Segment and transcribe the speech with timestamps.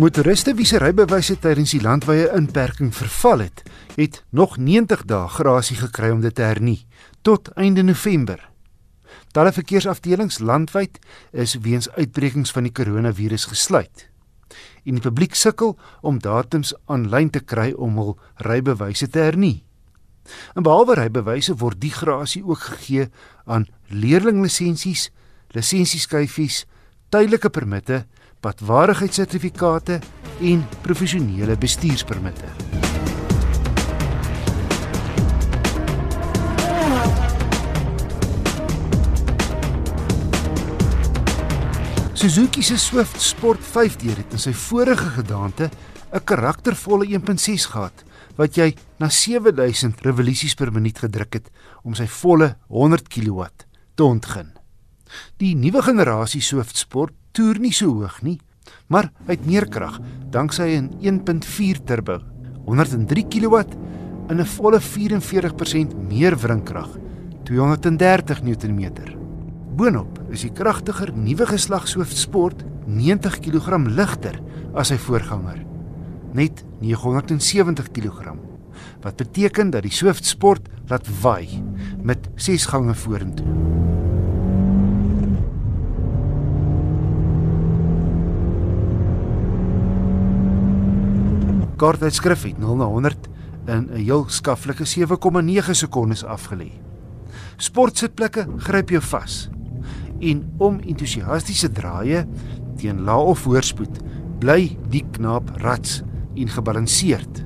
[0.00, 3.58] Motoriste wie se rybewyse tydens die landwyse inperking verval het,
[3.98, 6.86] het nog 90 dae grasie gekry om dit te hernie
[7.20, 8.40] tot einde November.
[9.36, 10.96] Talle verkeersafdelings landwyd
[11.36, 14.06] is weens uitbrekings van die koronavirus gesluit.
[14.88, 18.14] En die publiek sukkel om datums aanlyn te kry om hul
[18.48, 19.66] rybewyse te hernie.
[20.56, 23.10] En behalwe rybewyse word die grasie ook gegee
[23.44, 25.10] aan leerlinglisensies,
[25.52, 26.64] lisensieskyfies,
[27.12, 28.06] tydelike permitte
[28.40, 30.00] padwaardigheidssertifikate
[30.40, 32.48] en professionele bestuurspermitte.
[42.20, 45.70] Suzuki se Swift Sport 5 deur het in sy vorige gedaante
[46.12, 48.04] 'n karaktervolle 1.6 gehad
[48.36, 51.50] wat jy na 7000 revolusies per minuut gedruk het
[51.82, 53.46] om sy volle 100 kW
[53.94, 54.52] te ontgin.
[55.36, 58.38] Die nuwe generasie Swift Sport toer nie so hoog nie,
[58.88, 60.00] maar hy het meer krag
[60.30, 62.20] danksy 'n 1.4 turbo,
[62.66, 63.56] 103 kW
[64.28, 66.98] en 'n volle 44% meer wringkrag,
[67.44, 68.92] 230 Nm.
[69.76, 74.40] Boonop is die kragtiger nuwe geslag Swift Sport 90 kg ligter
[74.74, 75.64] as sy voorganger,
[76.32, 78.34] net 970 kg.
[79.02, 81.62] Wat beteken dat die Swift Sport laat waai
[82.02, 83.79] met 6 gange vorentoe.
[91.80, 93.28] Kaartuitskrif het 0 na 100
[93.66, 96.70] in 'n heel skaflike 7,9 sekondes afgelê.
[97.56, 99.48] Sportsitplekke gryp jou vas.
[100.20, 102.26] En om entoesiastiese draaie
[102.76, 104.00] teen lae of voorspoed
[104.38, 106.02] bly die knaap rats
[106.34, 107.44] en gebalanseerd.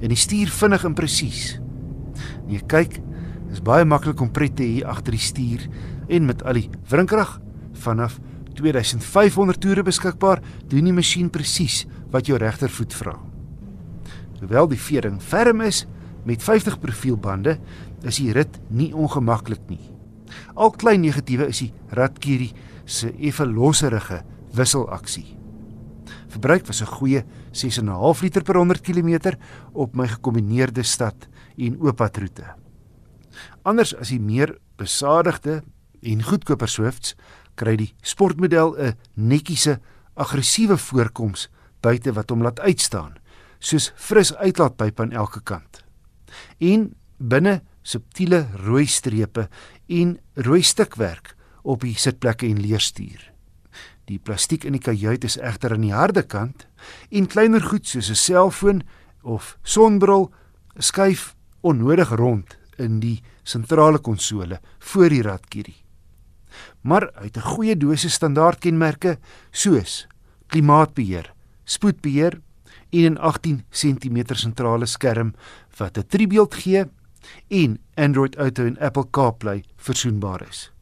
[0.00, 1.60] En die stuur vinnig en presies.
[2.46, 3.00] Nee, kyk,
[3.50, 5.68] is baie maklik om pret te hê agter die stuur
[6.08, 7.40] en met al die wrinkrag
[7.72, 8.20] vanaf
[8.54, 13.33] 2500 toere beskikbaar, doen die masjien presies wat jou regtervoet vra.
[14.40, 15.84] Hoewel die vering ferm is
[16.24, 17.58] met 50 profielbande,
[18.02, 19.92] is die rit nie ongemaklik nie.
[20.54, 22.50] Al klein negatiewe is die Ratkiri
[22.84, 24.22] se effe losserige
[24.54, 25.36] wisselaksie.
[26.28, 29.36] Verbruik was 'n goeie 6.5 liter per 100 km
[29.72, 32.44] op my gekombineerde stad en ooppadroete.
[33.62, 35.62] Anders as die meer besadigde
[36.02, 37.14] en goedkoper Swifts,
[37.54, 39.80] kry die sportmodel 'n netjiese
[40.14, 41.48] aggressiewe voorkoms
[41.80, 43.14] buite wat hom laat uitstaan
[43.64, 45.80] soos fris uitlaatpype aan elke kant.
[46.60, 49.48] En binne subtiele rooi strepe
[49.88, 53.30] en rooi stukwerk op die sitplekke en leerstuur.
[54.04, 56.66] Die plastiek in die kajuit is egter aan die harde kant
[57.10, 58.82] en kleiner goed soos 'n selfoon
[59.22, 60.32] of sonbril
[60.76, 65.84] skuif onnodig rond in die sentrale konsole voor die radkierie.
[66.82, 69.18] Maar uit 'n goeie dosis standaardkenmerke
[69.50, 70.06] soos
[70.46, 71.32] klimaatbeheer,
[71.64, 72.40] spoedbeheer
[72.94, 75.34] en 'n 18 cm sentrale skerm
[75.76, 76.84] wat 'n tribeeld gee
[77.48, 80.72] en Android Auto en Apple CarPlay versoenbaar is.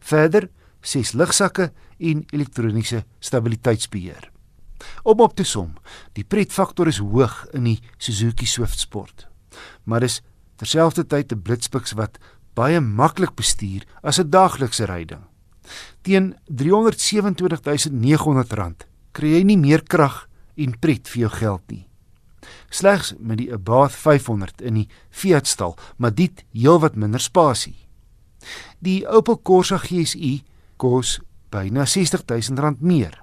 [0.00, 0.48] Verder
[0.80, 4.30] ses ligsakke en elektroniese stabiliteitsbeheer.
[5.02, 5.74] Om op te som,
[6.12, 9.28] die pretfaktor is hoog in die Suzuki Swift Sport.
[9.84, 10.22] Maar dis
[10.56, 12.18] terselfdertyd 'n blitspiks wat
[12.54, 15.22] baie maklik bestuur as 'n daaglikse ryding.
[16.02, 21.84] Teen R327.900 kry jy nie meer krag en pret vir jou geld nie.
[22.68, 27.76] Slegs met die Abarth 500 in die Fiat stal, maar dit heelwat minder spasie.
[28.84, 30.42] Die Opel Corsa GSI
[30.76, 31.20] kos
[31.54, 33.22] byna R60000 meer.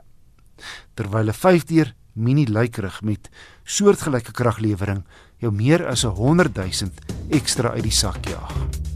[0.95, 3.29] Terwyl 'n 5-deur mini lykrig met
[3.63, 5.03] soortgelyke kraglewering
[5.37, 8.90] jou meer as 100000 ekstra uit die sak jaag.